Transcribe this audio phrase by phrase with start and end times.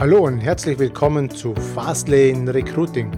[0.00, 3.10] Hallo und herzlich willkommen zu Fastlane Recruiting.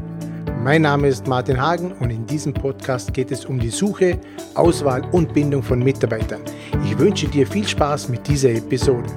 [0.65, 4.19] Mein Name ist Martin Hagen und in diesem Podcast geht es um die Suche,
[4.55, 6.41] Auswahl und Bindung von Mitarbeitern.
[6.85, 9.09] Ich wünsche dir viel Spaß mit dieser Episode.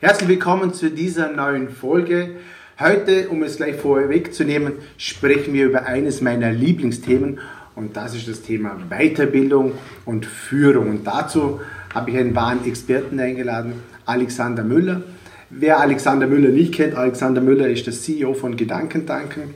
[0.00, 2.36] Herzlich willkommen zu dieser neuen Folge.
[2.78, 7.40] Heute, um es gleich vorwegzunehmen, sprechen wir über eines meiner Lieblingsthemen
[7.74, 9.72] und das ist das Thema Weiterbildung
[10.04, 10.90] und Führung.
[10.90, 11.60] Und dazu
[11.94, 13.74] habe ich einen wahren Experten eingeladen,
[14.06, 15.02] Alexander Müller.
[15.50, 19.54] Wer Alexander Müller nicht kennt, Alexander Müller ist der CEO von Gedankentanken.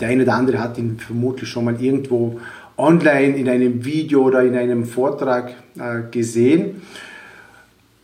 [0.00, 2.40] Der eine oder andere hat ihn vermutlich schon mal irgendwo
[2.76, 6.82] online in einem Video oder in einem Vortrag äh, gesehen.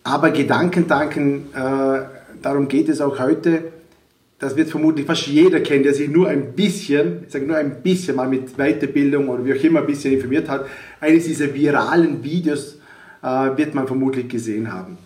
[0.04, 2.00] Aber Gedankentanken, äh,
[2.42, 3.72] darum geht es auch heute.
[4.38, 7.82] Das wird vermutlich fast jeder kennen, der sich nur ein bisschen, ich sage nur ein
[7.82, 10.66] bisschen mal mit Weiterbildung oder wie auch immer ein bisschen informiert hat.
[11.00, 12.76] Eines dieser viralen Videos
[13.22, 14.98] äh, wird man vermutlich gesehen haben.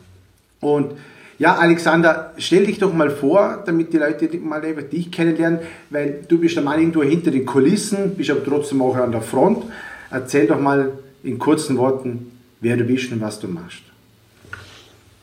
[0.61, 0.93] Und
[1.39, 6.21] ja, Alexander, stell dich doch mal vor, damit die Leute mal über dich kennenlernen, weil
[6.29, 9.65] du bist der irgendwo hinter den Kulissen, bist aber trotzdem auch an der Front.
[10.11, 12.31] Erzähl doch mal in kurzen Worten,
[12.61, 13.81] wer du bist und was du machst.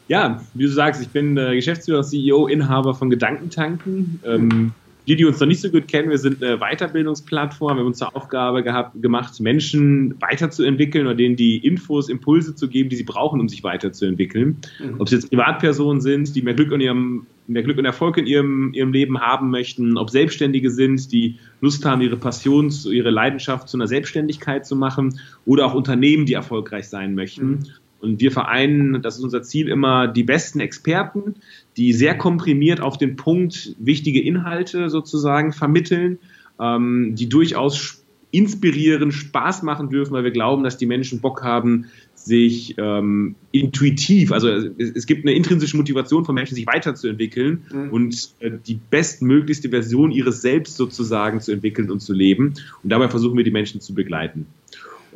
[0.07, 4.19] Ja, wie du sagst, ich bin äh, Geschäftsführer, CEO, Inhaber von Gedankentanken.
[4.25, 4.71] Ähm,
[5.07, 7.77] die, die uns noch nicht so gut kennen, wir sind eine Weiterbildungsplattform.
[7.77, 12.67] Wir haben uns zur Aufgabe gehabt, gemacht, Menschen weiterzuentwickeln oder denen die Infos, Impulse zu
[12.67, 14.57] geben, die sie brauchen, um sich weiterzuentwickeln.
[14.79, 14.95] Mhm.
[14.99, 18.27] Ob es jetzt Privatpersonen sind, die mehr Glück und ihrem mehr Glück und Erfolg in
[18.27, 23.69] ihrem, ihrem Leben haben möchten, ob Selbstständige sind, die Lust haben, ihre Passion, ihre Leidenschaft
[23.69, 27.49] zu einer Selbstständigkeit zu machen, oder auch Unternehmen, die erfolgreich sein möchten.
[27.49, 27.65] Mhm.
[27.99, 31.35] Und wir vereinen, das ist unser Ziel immer, die besten Experten,
[31.77, 36.19] die sehr komprimiert auf den Punkt wichtige Inhalte sozusagen vermitteln,
[36.59, 41.85] ähm, die durchaus inspirieren, Spaß machen dürfen, weil wir glauben, dass die Menschen Bock haben,
[42.13, 47.89] sich ähm, intuitiv, also es, es, gibt eine intrinsische Motivation von Menschen, sich weiterzuentwickeln mhm.
[47.89, 52.53] und äh, die bestmöglichste Version ihres Selbst sozusagen zu entwickeln und zu leben.
[52.83, 54.45] Und dabei versuchen wir die Menschen zu begleiten.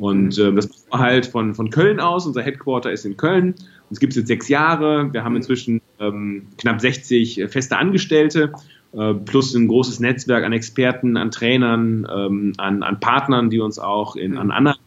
[0.02, 2.26] Und äh, das machen wir halt von, von Köln aus.
[2.26, 3.54] Unser Headquarter ist in Köln.
[3.88, 5.12] Uns gibt es jetzt sechs Jahre.
[5.12, 8.52] Wir haben inzwischen ähm, knapp 60 äh, feste Angestellte
[8.94, 13.78] äh, plus ein großes Netzwerk an Experten, an Trainern, ähm, an, an Partnern, die uns
[13.78, 14.80] auch in, an anderen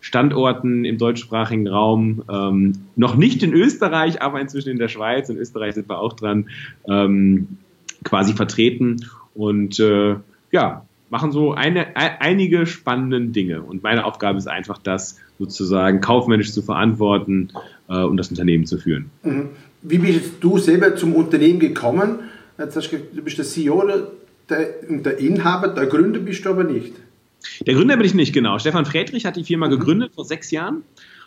[0.00, 5.28] Standorten im deutschsprachigen Raum, ähm, noch nicht in Österreich, aber inzwischen in der Schweiz.
[5.28, 6.48] In Österreich sind wir auch dran,
[6.88, 7.58] ähm,
[8.02, 9.06] quasi vertreten.
[9.32, 10.16] Und äh,
[10.50, 13.62] ja, machen so eine, einige spannende Dinge.
[13.62, 17.52] Und meine Aufgabe ist einfach, das sozusagen kaufmännisch zu verantworten
[17.88, 19.10] äh, und das Unternehmen zu führen.
[19.22, 19.50] Mhm.
[19.82, 22.20] Wie bist du selber zum Unternehmen gekommen?
[22.58, 23.84] Jetzt hast du, du bist der CEO
[24.48, 26.92] der, der Inhaber, der Gründer bist du aber nicht.
[27.66, 28.58] Der Gründer bin ich nicht, genau.
[28.58, 30.82] Stefan Friedrich hat die Firma gegründet vor sechs Jahren.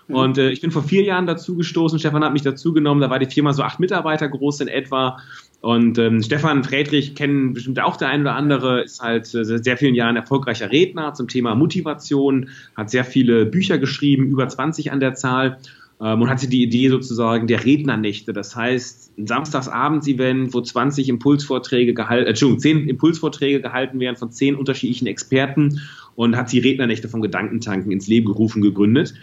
[0.09, 2.00] Und äh, ich bin vor vier Jahren dazu gestoßen.
[2.00, 3.02] Stefan hat mich dazu genommen.
[3.02, 5.18] Da war die Firma so acht Mitarbeiter groß in etwa.
[5.62, 9.64] Und ähm, Stefan Friedrich kennen bestimmt auch der ein oder andere, ist halt äh, seit
[9.64, 14.92] sehr vielen Jahren erfolgreicher Redner zum Thema Motivation, hat sehr viele Bücher geschrieben, über 20
[14.92, 15.59] an der Zahl
[16.02, 18.31] ähm, und hatte die Idee sozusagen der Rednernächte.
[18.31, 24.31] Das heißt, ein Samstagsabends-Event, wo 20 Impulsvorträge gehalten, äh, Entschuldigung, 10 Impulsvorträge gehalten werden von
[24.31, 25.81] 10 unterschiedlichen Experten
[26.16, 29.14] und hat die Rednernächte von Gedankentanken ins Leben gerufen, gegründet.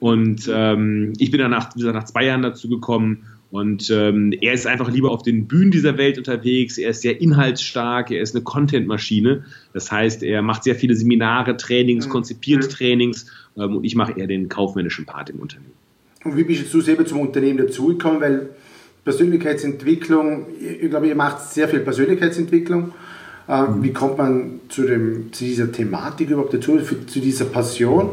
[0.00, 4.90] Und ähm, ich bin danach, nach zwei Jahren dazu gekommen und ähm, er ist einfach
[4.90, 6.78] lieber auf den Bühnen dieser Welt unterwegs.
[6.78, 8.12] Er ist sehr inhaltsstark.
[8.12, 9.44] Er ist eine Content-Maschine.
[9.72, 12.10] Das heißt, er macht sehr viele Seminare, Trainings, mhm.
[12.10, 12.68] konzipiert mhm.
[12.68, 13.26] Trainings.
[13.56, 15.72] Ähm, und ich mache eher den kaufmännischen Part im Unternehmen.
[16.22, 18.20] Und wie bist du selber zum Unternehmen dazugekommen?
[18.20, 18.50] Weil
[19.04, 22.92] Persönlichkeitsentwicklung, ich glaube, ihr macht sehr viel Persönlichkeitsentwicklung.
[23.48, 23.82] Äh, mhm.
[23.82, 28.10] Wie kommt man zu, dem, zu dieser Thematik überhaupt dazu, zu dieser Passion?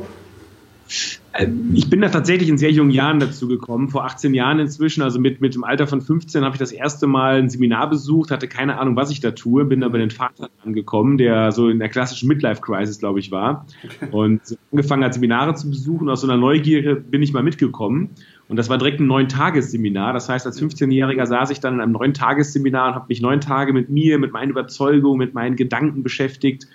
[1.37, 5.01] Äh, ich bin da tatsächlich in sehr jungen Jahren dazu gekommen, vor 18 Jahren inzwischen,
[5.01, 8.31] also mit, mit dem Alter von 15 habe ich das erste Mal ein Seminar besucht,
[8.31, 11.79] hatte keine Ahnung, was ich da tue, bin aber den Vater angekommen, der so in
[11.79, 13.65] der klassischen Midlife-Crisis, glaube ich, war
[14.11, 14.41] und
[14.71, 16.09] angefangen hat, Seminare zu besuchen.
[16.09, 18.09] Aus so einer Neugier bin ich mal mitgekommen
[18.47, 20.13] und das war direkt ein neun-Tages-Seminar.
[20.13, 23.73] Das heißt, als 15-Jähriger saß ich dann in einem neun-Tages-Seminar und habe mich neun Tage
[23.73, 26.67] mit mir, mit meinen Überzeugungen, mit meinen Gedanken beschäftigt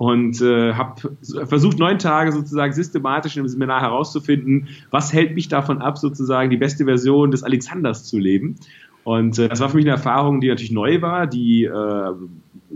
[0.00, 0.94] und äh, habe
[1.44, 6.56] versucht, neun Tage sozusagen systematisch im Seminar herauszufinden, was hält mich davon ab, sozusagen die
[6.56, 8.56] beste Version des Alexanders zu leben.
[9.04, 12.12] Und äh, das war für mich eine Erfahrung, die natürlich neu war, die äh,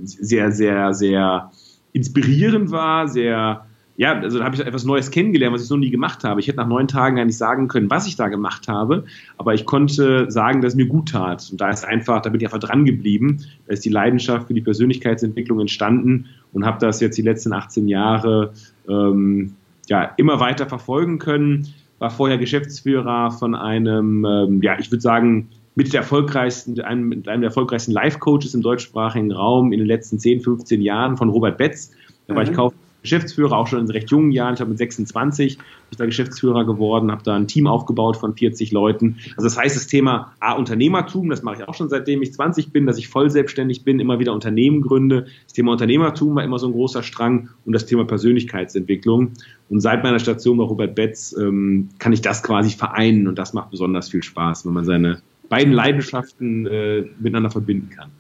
[0.03, 1.51] sehr, sehr, sehr
[1.95, 3.65] inspirierend war, sehr
[3.97, 6.41] ja, also da habe ich etwas Neues kennengelernt, was ich so nie gemacht habe.
[6.41, 9.05] Ich hätte nach neun Tagen gar nicht sagen können, was ich da gemacht habe,
[9.39, 11.49] aber ich konnte sagen, dass es mir gut tat.
[11.51, 13.45] Und da ist einfach, da bin ich einfach dran geblieben.
[13.67, 17.87] Da ist die Leidenschaft für die Persönlichkeitsentwicklung entstanden und habe das jetzt die letzten 18
[17.87, 18.53] Jahre
[18.89, 19.55] ähm,
[19.89, 21.69] ja, immer weiter verfolgen können
[21.99, 27.29] war vorher Geschäftsführer von einem, ähm, ja, ich würde sagen, mit der erfolgreichsten, einem, mit
[27.29, 31.57] einem der erfolgreichsten Life-Coaches im deutschsprachigen Raum in den letzten 10, 15 Jahren von Robert
[31.57, 31.93] Betz.
[32.27, 32.57] Da war ich mhm.
[33.05, 34.55] Geschäftsführer, auch schon in recht jungen Jahren.
[34.55, 38.35] Ich habe mit 26 bin ich da Geschäftsführer geworden, habe da ein Team aufgebaut von
[38.35, 39.19] 40 Leuten.
[39.37, 42.73] Also das heißt, das Thema A, Unternehmertum, das mache ich auch schon seitdem ich 20
[42.73, 45.27] bin, dass ich voll selbstständig bin, immer wieder Unternehmen gründe.
[45.45, 49.33] Das Thema Unternehmertum war immer so ein großer Strang und das Thema Persönlichkeitsentwicklung.
[49.69, 53.53] Und seit meiner Station bei Robert Betz ähm, kann ich das quasi vereinen und das
[53.53, 55.21] macht besonders viel Spaß, wenn man seine
[55.51, 58.11] beiden Leidenschaften äh, miteinander verbinden kann.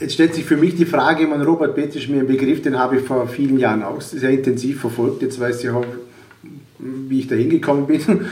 [0.00, 2.78] Jetzt stellt sich für mich die Frage, man Robert Betz ist mir ein Begriff, den
[2.78, 5.20] habe ich vor vielen Jahren auch sehr intensiv verfolgt.
[5.20, 5.84] Jetzt weiß ich auch,
[6.78, 8.02] wie ich da hingekommen bin.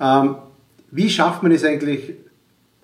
[0.00, 0.34] Ähm,
[0.90, 2.14] wie schafft man es eigentlich,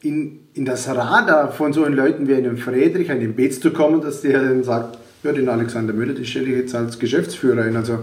[0.00, 4.22] in, in das Radar von so Leuten wie einem Friedrich, einem Betz zu kommen, dass
[4.22, 7.74] der dann sagt, ja, den Alexander Müller, den stelle ich jetzt als Geschäftsführer ein.
[7.74, 7.98] Also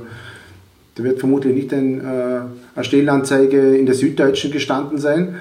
[0.96, 2.42] da wird vermutlich nicht ein, äh,
[2.76, 5.36] eine Stellenanzeige in der Süddeutschen gestanden sein.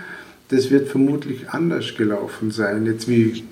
[0.49, 2.87] Das wird vermutlich anders gelaufen sein.
[2.87, 3.43] Jetzt wie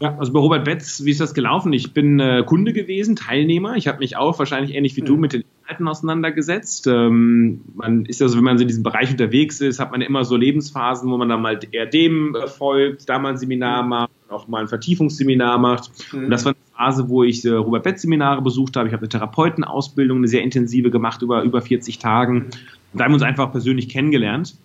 [0.00, 1.72] ja, also bei Robert Betz, wie ist das gelaufen?
[1.72, 3.76] Ich bin äh, Kunde gewesen, Teilnehmer.
[3.76, 5.06] Ich habe mich auch wahrscheinlich ähnlich wie mhm.
[5.06, 6.88] du mit den Inhalten auseinandergesetzt.
[6.88, 10.36] Ähm, man ist also, wenn man in diesem Bereich unterwegs ist, hat man immer so
[10.36, 13.88] Lebensphasen, wo man dann mal eher dem äh, folgt, da mal ein Seminar mhm.
[13.90, 15.90] macht, auch mal ein Vertiefungsseminar macht.
[16.12, 16.24] Mhm.
[16.24, 18.88] Und das war eine Phase, wo ich äh, Robert Betz Seminare besucht habe.
[18.88, 22.46] Ich habe eine Therapeutenausbildung, eine sehr intensive gemacht über über 40 Tagen.
[22.92, 24.56] Und da haben wir uns einfach persönlich kennengelernt.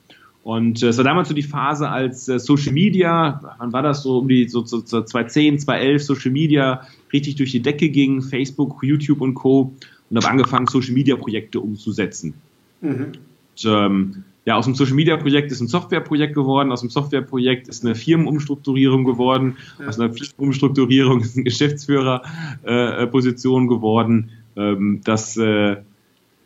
[0.44, 4.04] Und äh, es war damals so die Phase, als äh, Social Media, wann war das
[4.04, 6.82] so um die so, so, so 2010, 2011, Social Media
[7.12, 9.74] richtig durch die Decke ging, Facebook, YouTube und Co.
[10.10, 12.34] Und habe angefangen, Social Media Projekte umzusetzen.
[12.82, 13.12] Mhm.
[13.12, 17.68] Und, ähm, ja, aus dem Social Media Projekt ist ein Softwareprojekt geworden, aus dem Softwareprojekt
[17.68, 19.88] ist eine Firmenumstrukturierung geworden, ja.
[19.88, 24.32] aus einer Firmenumstrukturierung ist eine Geschäftsführerposition äh, geworden.
[24.56, 25.76] Ähm, das äh,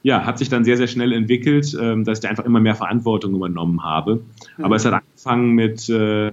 [0.03, 2.75] ja, hat sich dann sehr, sehr schnell entwickelt, ähm, dass ich da einfach immer mehr
[2.75, 4.21] Verantwortung übernommen habe.
[4.57, 4.65] Mhm.
[4.65, 6.27] Aber es hat angefangen mit, äh,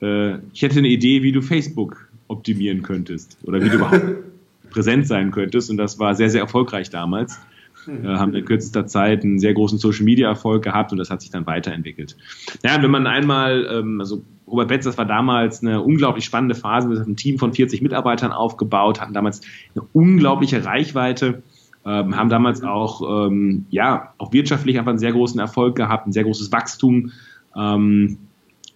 [0.00, 4.04] äh, ich hätte eine Idee, wie du Facebook optimieren könntest oder wie du überhaupt
[4.70, 5.68] präsent sein könntest.
[5.68, 7.40] Und das war sehr, sehr erfolgreich damals.
[7.86, 8.04] Mhm.
[8.04, 11.20] Äh, haben in kürzester Zeit einen sehr großen Social Media Erfolg gehabt und das hat
[11.20, 12.16] sich dann weiterentwickelt.
[12.62, 16.88] Ja, wenn man einmal, ähm, also Robert Betz, das war damals eine unglaublich spannende Phase.
[16.88, 19.40] Wir haben ein Team von 40 Mitarbeitern aufgebaut, hatten damals
[19.74, 21.42] eine unglaubliche Reichweite
[21.88, 26.12] ähm, haben damals auch, ähm, ja, auch wirtschaftlich einfach einen sehr großen Erfolg gehabt, ein
[26.12, 27.12] sehr großes Wachstum.
[27.56, 28.18] Ähm,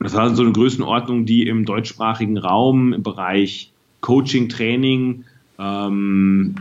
[0.01, 3.71] das war so eine Größenordnung, die im deutschsprachigen Raum im Bereich
[4.01, 5.25] Coaching, Training,
[5.59, 6.55] ähm,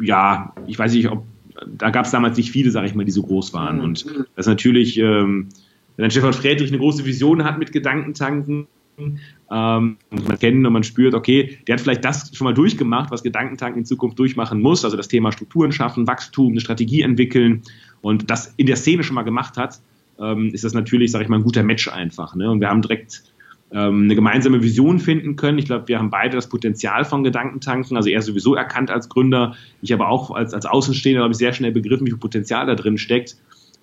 [0.00, 1.24] ja, ich weiß nicht, ob
[1.66, 3.78] da gab es damals nicht viele, sage ich mal, die so groß waren.
[3.78, 3.84] Mhm.
[3.84, 5.48] Und das ist natürlich, ähm,
[5.96, 8.66] wenn Stefan Friedrich eine große Vision hat mit Gedankentanken,
[8.98, 13.22] ähm, man kennt und man spürt, okay, der hat vielleicht das schon mal durchgemacht, was
[13.22, 17.62] Gedankentanken in Zukunft durchmachen muss, also das Thema Strukturen schaffen, Wachstum, eine Strategie entwickeln
[18.00, 19.80] und das in der Szene schon mal gemacht hat,
[20.20, 22.34] ähm, ist das natürlich, sage ich mal, ein guter Match einfach.
[22.34, 22.50] Ne?
[22.50, 23.22] Und wir haben direkt
[23.70, 25.58] ähm, eine gemeinsame Vision finden können.
[25.58, 29.54] Ich glaube, wir haben beide das Potenzial von Gedankentanken, also er sowieso erkannt als Gründer,
[29.82, 32.74] ich aber auch als, als Außenstehender, habe ich, sehr schnell begriffen, wie viel Potenzial da
[32.74, 33.36] drin steckt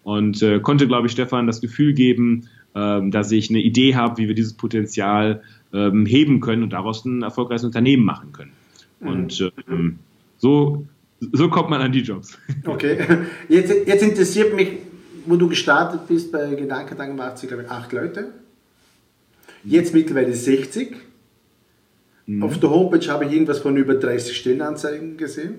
[0.03, 4.17] und äh, konnte, glaube ich, Stefan das Gefühl geben, ähm, dass ich eine Idee habe,
[4.17, 5.41] wie wir dieses Potenzial
[5.73, 8.51] ähm, heben können und daraus ein erfolgreiches Unternehmen machen können.
[8.99, 9.07] Mhm.
[9.07, 9.99] Und ähm,
[10.37, 10.85] so,
[11.19, 12.37] so kommt man an die Jobs.
[12.65, 12.97] Okay,
[13.47, 14.73] jetzt, jetzt interessiert mich,
[15.25, 18.33] wo du gestartet bist bei Gedankentanken, macht sie, glaube ich, acht Leute.
[19.63, 20.95] Jetzt mittlerweile 60.
[22.27, 22.43] Mhm.
[22.43, 25.55] Auf der Homepage habe ich irgendwas von über 30 Stellenanzeigen gesehen.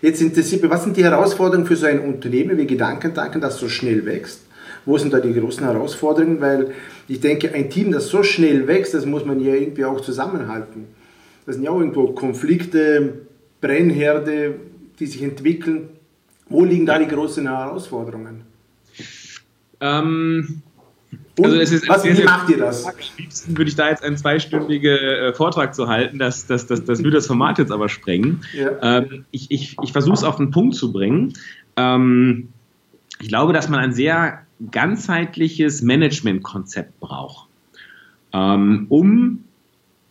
[0.00, 3.68] Jetzt interessiert mich, was sind die Herausforderungen für so ein Unternehmen wie Gedankentanken, das so
[3.68, 4.40] schnell wächst?
[4.84, 6.40] Wo sind da die großen Herausforderungen?
[6.40, 6.72] Weil
[7.08, 10.86] ich denke, ein Team, das so schnell wächst, das muss man ja irgendwie auch zusammenhalten.
[11.46, 13.26] Das sind ja auch irgendwo Konflikte,
[13.60, 14.54] Brennherde,
[14.98, 15.88] die sich entwickeln.
[16.48, 18.42] Wo liegen da die großen Herausforderungen?
[19.80, 20.62] Ähm,
[21.40, 22.84] also es ist was, wie macht ihr das?
[22.84, 26.84] Am liebsten würde ich da jetzt einen zweistündigen äh, Vortrag zu halten, das, das, das,
[26.84, 28.42] das würde das Format jetzt aber sprengen.
[28.52, 28.98] Ja.
[28.98, 31.32] Ähm, ich ich, ich versuche es auf den Punkt zu bringen.
[31.76, 32.48] Ähm,
[33.20, 37.48] ich glaube, dass man ein sehr ganzheitliches Managementkonzept braucht,
[38.32, 39.44] ähm, um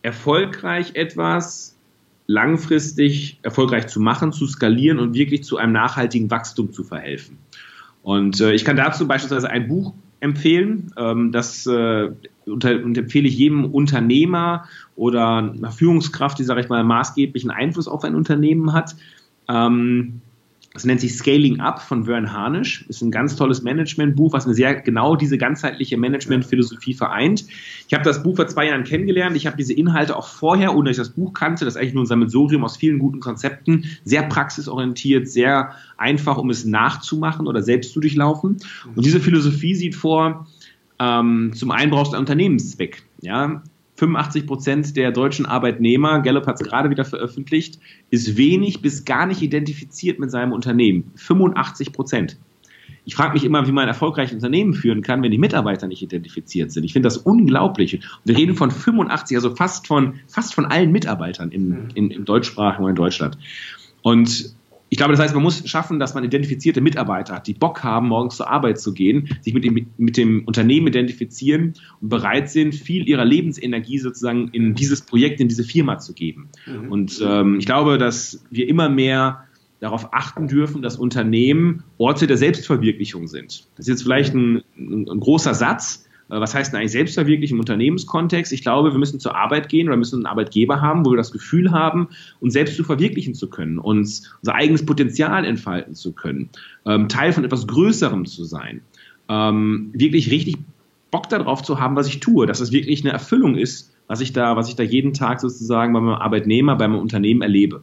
[0.02, 1.76] erfolgreich etwas
[2.26, 7.38] langfristig erfolgreich zu machen, zu skalieren und wirklich zu einem nachhaltigen Wachstum zu verhelfen.
[8.02, 10.92] Und äh, ich kann dazu beispielsweise ein Buch empfehlen.
[10.96, 12.10] Ähm, das äh,
[12.46, 14.64] unter, und empfehle ich jedem Unternehmer
[14.96, 18.96] oder einer Führungskraft, die, sage ich mal, maßgeblichen Einfluss auf ein Unternehmen hat.
[19.48, 20.20] Ähm,
[20.74, 22.86] Das nennt sich Scaling Up von Vern Harnisch.
[22.88, 27.44] Ist ein ganz tolles Managementbuch, was eine sehr genau diese ganzheitliche Managementphilosophie vereint.
[27.88, 29.36] Ich habe das Buch vor zwei Jahren kennengelernt.
[29.36, 31.94] Ich habe diese Inhalte auch vorher, ohne dass ich das Buch kannte, das ist eigentlich
[31.94, 37.62] nur ein Sammelsurium aus vielen guten Konzepten, sehr praxisorientiert, sehr einfach, um es nachzumachen oder
[37.62, 38.56] selbst zu durchlaufen.
[38.94, 40.46] Und diese Philosophie sieht vor,
[40.98, 43.02] ähm, zum einen brauchst du einen Unternehmenszweck.
[43.20, 43.62] Ja,
[44.02, 47.78] 85 Prozent der deutschen Arbeitnehmer, Gallup hat es gerade wieder veröffentlicht,
[48.10, 51.12] ist wenig bis gar nicht identifiziert mit seinem Unternehmen.
[51.14, 52.36] 85 Prozent.
[53.04, 56.02] Ich frage mich immer, wie man ein erfolgreiches Unternehmen führen kann, wenn die Mitarbeiter nicht
[56.02, 56.82] identifiziert sind.
[56.82, 57.94] Ich finde das unglaublich.
[57.94, 62.24] Und wir reden von 85, also fast von, fast von allen Mitarbeitern in, in, im
[62.24, 63.38] deutschsprachigen in Deutschland.
[64.02, 64.52] Und
[64.92, 68.08] ich glaube, das heißt, man muss schaffen, dass man identifizierte Mitarbeiter hat, die Bock haben,
[68.08, 71.72] morgens zur Arbeit zu gehen, sich mit dem, mit dem Unternehmen identifizieren
[72.02, 76.50] und bereit sind, viel ihrer Lebensenergie sozusagen in dieses Projekt, in diese Firma zu geben.
[76.66, 76.92] Mhm.
[76.92, 79.44] Und ähm, ich glaube, dass wir immer mehr
[79.80, 83.66] darauf achten dürfen, dass Unternehmen Orte der Selbstverwirklichung sind.
[83.76, 87.60] Das ist jetzt vielleicht ein, ein, ein großer Satz, was heißt denn eigentlich Selbstverwirklichung im
[87.60, 88.52] Unternehmenskontext?
[88.52, 91.32] Ich glaube, wir müssen zur Arbeit gehen oder müssen einen Arbeitgeber haben, wo wir das
[91.32, 92.08] Gefühl haben,
[92.40, 96.50] uns selbst zu verwirklichen zu können, uns unser eigenes Potenzial entfalten zu können,
[96.86, 98.80] ähm, Teil von etwas Größerem zu sein,
[99.28, 100.56] ähm, wirklich richtig
[101.10, 104.32] Bock darauf zu haben, was ich tue, dass es wirklich eine Erfüllung ist, was ich
[104.32, 107.82] da, was ich da jeden Tag sozusagen bei meinem Arbeitnehmer, bei meinem Unternehmen erlebe.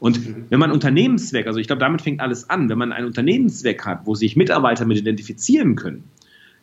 [0.00, 3.86] Und wenn man Unternehmenszweck, also ich glaube, damit fängt alles an, wenn man einen Unternehmenszweck
[3.86, 6.04] hat, wo sich Mitarbeiter mit identifizieren können,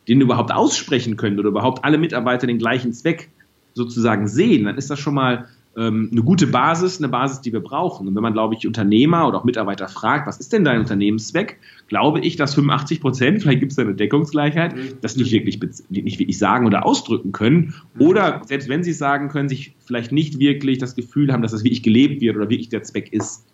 [0.08, 3.30] den überhaupt aussprechen können oder überhaupt alle Mitarbeiter den gleichen Zweck
[3.74, 7.60] sozusagen sehen, dann ist das schon mal ähm, eine gute Basis, eine Basis, die wir
[7.60, 8.06] brauchen.
[8.06, 11.58] Und wenn man, glaube ich, Unternehmer oder auch Mitarbeiter fragt, was ist denn dein Unternehmenszweck,
[11.88, 14.88] glaube ich, dass 85 Prozent, vielleicht gibt es da eine Deckungsgleichheit, mhm.
[15.00, 17.74] das nicht wirklich, nicht wirklich sagen oder ausdrücken können.
[17.94, 18.00] Mhm.
[18.00, 21.52] Oder selbst wenn sie es sagen können, sich vielleicht nicht wirklich das Gefühl haben, dass
[21.52, 23.46] das wirklich gelebt wird oder wirklich der Zweck ist.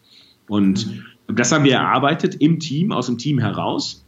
[0.48, 0.86] Und
[1.28, 1.36] mhm.
[1.36, 4.04] das haben wir erarbeitet im Team, aus dem Team heraus.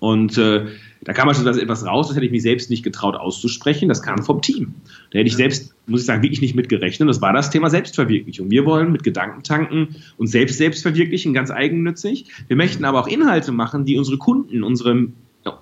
[0.00, 0.66] Und äh,
[1.02, 3.88] da kam beispielsweise etwas raus, das hätte ich mich selbst nicht getraut auszusprechen.
[3.88, 4.74] Das kam vom Team.
[5.10, 7.08] Da hätte ich selbst, muss ich sagen, wirklich nicht mit gerechnet.
[7.08, 8.50] Das war das Thema Selbstverwirklichung.
[8.50, 12.26] Wir wollen mit Gedankentanken uns selbst selbst verwirklichen, ganz eigennützig.
[12.48, 15.08] Wir möchten aber auch Inhalte machen, die unsere Kunden, unsere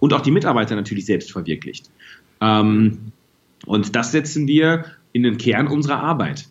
[0.01, 1.91] und auch die Mitarbeiter natürlich selbst verwirklicht.
[2.41, 3.13] Ähm,
[3.67, 6.49] und das setzen wir in den Kern unserer Arbeit.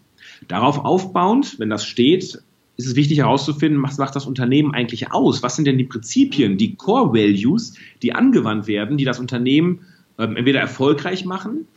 [0.48, 2.42] Darauf aufbauend, wenn das steht,
[2.78, 5.44] ist es wichtig herauszufinden, was macht das Unternehmen eigentlich aus?
[5.44, 9.82] Was sind denn die Prinzipien, die Core Values, die angewandt werden, die das Unternehmen
[10.20, 11.68] ähm, entweder erfolgreich machen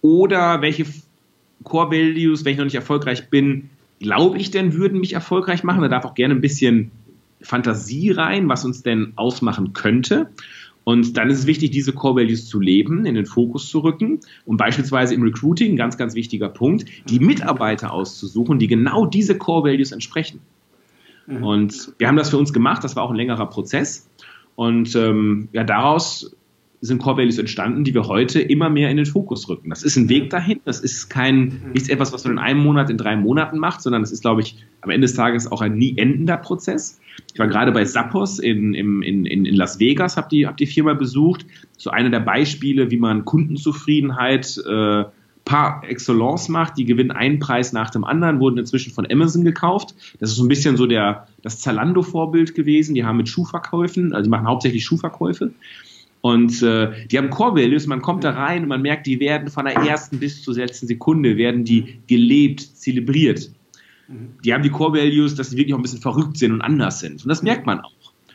[0.00, 0.86] oder welche
[1.64, 3.70] Core Values, wenn ich noch nicht erfolgreich bin,
[4.00, 5.82] glaube ich denn, würden mich erfolgreich machen?
[5.82, 6.90] Da darf auch gerne ein bisschen
[7.40, 10.30] Fantasie rein, was uns denn ausmachen könnte.
[10.88, 14.20] Und dann ist es wichtig, diese Core Values zu leben, in den Fokus zu rücken
[14.44, 19.68] und beispielsweise im Recruiting, ganz, ganz wichtiger Punkt, die Mitarbeiter auszusuchen, die genau diese Core
[19.68, 20.38] Values entsprechen.
[21.26, 21.42] Mhm.
[21.42, 24.08] Und wir haben das für uns gemacht, das war auch ein längerer Prozess.
[24.54, 26.36] Und ähm, ja, daraus
[26.80, 29.70] sind Core Values entstanden, die wir heute immer mehr in den Fokus rücken.
[29.70, 31.72] Das ist ein Weg dahin, das ist kein, mhm.
[31.72, 34.42] nichts etwas, was man in einem Monat, in drei Monaten macht, sondern das ist, glaube
[34.42, 37.00] ich, am Ende des Tages auch ein nie endender Prozess.
[37.32, 40.66] Ich war gerade bei Zappos in, in, in, in Las Vegas, habe die, hab die
[40.66, 41.46] Firma besucht.
[41.76, 45.04] So einer der Beispiele, wie man Kundenzufriedenheit äh,
[45.46, 46.76] par excellence macht.
[46.76, 49.94] Die gewinnen einen Preis nach dem anderen, wurden inzwischen von Amazon gekauft.
[50.20, 52.94] Das ist so ein bisschen so der, das Zalando-Vorbild gewesen.
[52.94, 55.52] Die haben mit Schuhverkäufen, also die machen hauptsächlich Schuhverkäufe.
[56.26, 59.48] Und äh, die haben Core Values, man kommt da rein und man merkt, die werden
[59.48, 63.52] von der ersten bis zur letzten Sekunde, werden die gelebt, zelebriert.
[64.44, 66.98] Die haben die Core Values, dass sie wirklich auch ein bisschen verrückt sind und anders
[66.98, 67.22] sind.
[67.22, 67.92] Und das merkt man auch.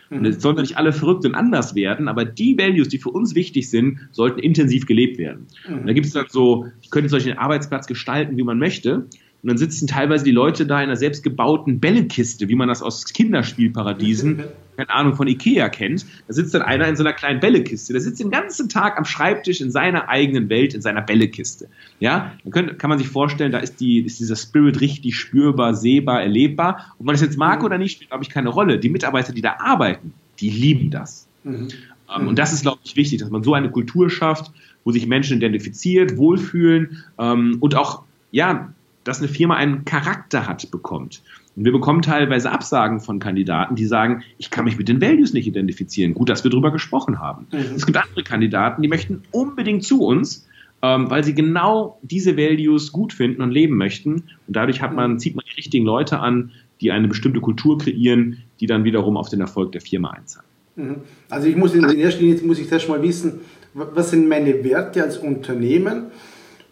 [0.09, 3.35] Und es sollen nicht alle verrückt und anders werden, aber die Values, die für uns
[3.35, 5.47] wichtig sind, sollten intensiv gelebt werden.
[5.67, 9.07] Und da gibt es dann so, ich könnte solchen Arbeitsplatz gestalten, wie man möchte.
[9.43, 13.05] Und dann sitzen teilweise die Leute da in einer selbstgebauten Bällekiste, wie man das aus
[13.05, 14.43] Kinderspielparadiesen,
[14.77, 16.05] keine Ahnung, von Ikea kennt.
[16.27, 17.93] Da sitzt dann einer in so einer kleinen Bällekiste.
[17.93, 21.69] Der sitzt den ganzen Tag am Schreibtisch in seiner eigenen Welt, in seiner Bällekiste.
[21.99, 25.73] Ja, dann kann, kann man sich vorstellen, da ist, die, ist dieser Spirit richtig spürbar,
[25.73, 26.93] sehbar, erlebbar.
[26.99, 28.77] Ob man das jetzt mag oder nicht, spielt, glaube ich, keine Rolle.
[28.77, 31.27] Die Mitarbeiter, die da arbeiten, die lieben das.
[31.43, 31.69] Mhm.
[32.15, 34.51] Ähm, und das ist, glaube ich, wichtig, dass man so eine Kultur schafft,
[34.83, 40.69] wo sich Menschen identifiziert, wohlfühlen ähm, und auch, ja, dass eine Firma einen Charakter hat,
[40.71, 41.21] bekommt.
[41.55, 45.33] Und wir bekommen teilweise Absagen von Kandidaten, die sagen, ich kann mich mit den Values
[45.33, 46.13] nicht identifizieren.
[46.13, 47.47] Gut, dass wir darüber gesprochen haben.
[47.51, 47.75] Mhm.
[47.75, 50.47] Es gibt andere Kandidaten, die möchten unbedingt zu uns,
[50.81, 54.23] ähm, weil sie genau diese Values gut finden und leben möchten.
[54.47, 58.37] Und dadurch hat man, zieht man die richtigen Leute an, die eine bestimmte Kultur kreieren,
[58.59, 60.47] die dann wiederum auf den Erfolg der Firma einzahlen.
[60.75, 60.95] Mhm.
[61.29, 63.41] Also ich muss in erster Linie, muss ich das mal wissen,
[63.73, 66.07] was sind meine Werte als Unternehmen?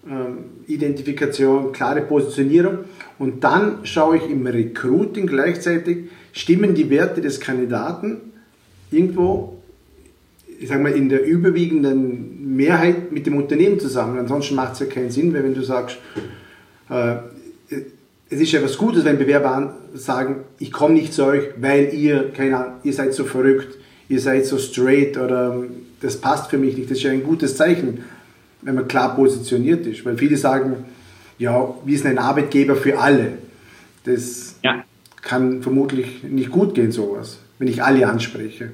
[0.10, 2.80] Äh, Identifikation, klare Positionierung.
[3.18, 8.18] Und dann schaue ich im Recruiting gleichzeitig, stimmen die Werte des Kandidaten
[8.92, 9.62] irgendwo,
[10.60, 14.18] ich sage mal, in der überwiegenden Mehrheit mit dem Unternehmen zusammen.
[14.18, 15.98] Ansonsten macht es ja keinen Sinn, weil wenn du sagst,
[16.89, 17.16] äh,
[18.32, 22.32] es ist ja was Gutes, wenn Bewerber sagen, ich komme nicht zu euch, weil ihr,
[22.32, 25.63] keine Ahnung, ihr seid so verrückt, ihr seid so straight oder
[26.01, 26.89] das passt für mich nicht.
[26.92, 28.04] Das ist ja ein gutes Zeichen,
[28.62, 30.06] wenn man klar positioniert ist.
[30.06, 30.86] Weil viele sagen,
[31.38, 33.38] ja, wir sind ein Arbeitgeber für alle.
[34.04, 34.84] Das ja.
[35.22, 38.72] kann vermutlich nicht gut gehen, sowas, wenn ich alle anspreche.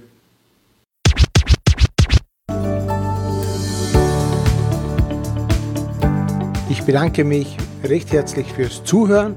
[6.69, 9.35] Ich bedanke mich recht herzlich fürs Zuhören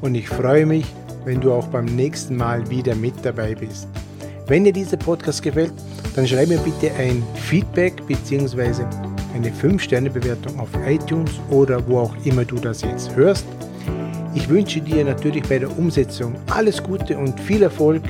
[0.00, 0.86] und ich freue mich,
[1.24, 3.88] wenn du auch beim nächsten Mal wieder mit dabei bist.
[4.46, 5.72] Wenn dir dieser Podcast gefällt,
[6.14, 8.84] dann schreib mir bitte ein Feedback bzw.
[9.36, 13.46] eine 5-Sterne-Bewertung auf iTunes oder wo auch immer du das jetzt hörst.
[14.34, 18.02] Ich wünsche dir natürlich bei der Umsetzung alles Gute und viel Erfolg.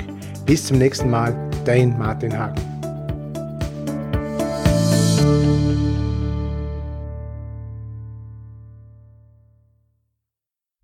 [0.45, 2.76] Bis zum nächsten Mal, dein Martin Hagen.